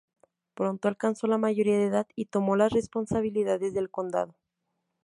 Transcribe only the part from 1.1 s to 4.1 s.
la mayoría de edad y tomó las responsabilidades del